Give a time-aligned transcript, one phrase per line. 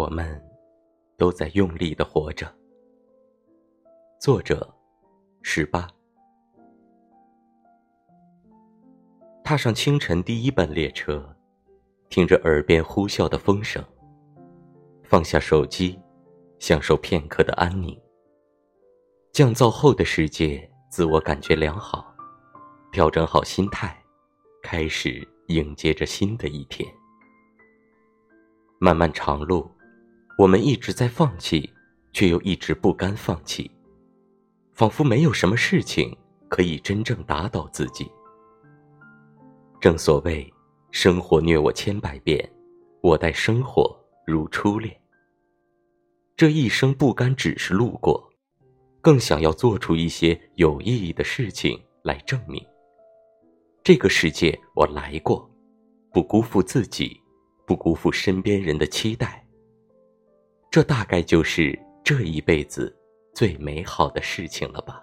[0.00, 0.42] 我们
[1.18, 2.50] 都在用力的活着。
[4.18, 4.66] 作者：
[5.42, 5.86] 十八。
[9.44, 11.36] 踏上清晨第一班列车，
[12.08, 13.84] 听着耳边呼啸的风声，
[15.02, 16.00] 放下手机，
[16.58, 17.94] 享受片刻的安宁。
[19.34, 22.14] 降噪后的世界，自我感觉良好，
[22.90, 24.02] 调整好心态，
[24.62, 26.90] 开始迎接着新的一天。
[28.78, 29.70] 漫漫长路。
[30.40, 31.70] 我们一直在放弃，
[32.14, 33.70] 却又一直不甘放弃，
[34.72, 36.16] 仿佛没有什么事情
[36.48, 38.10] 可以真正打倒自己。
[39.82, 40.50] 正所谓，
[40.92, 42.50] 生活虐我千百遍，
[43.02, 43.94] 我待生活
[44.26, 44.98] 如初恋。
[46.38, 48.26] 这一生不甘只是路过，
[49.02, 52.66] 更想要做出一些有意义的事情来证明。
[53.84, 55.46] 这个世界我来过，
[56.14, 57.20] 不辜负自己，
[57.66, 59.46] 不辜负身边人的期待。
[60.70, 62.96] 这大概就是这一辈子
[63.34, 65.02] 最美好的事情了吧。